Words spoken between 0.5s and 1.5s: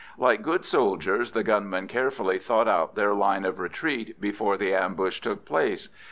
soldiers, the